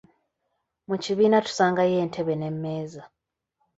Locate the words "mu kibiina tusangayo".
0.87-1.95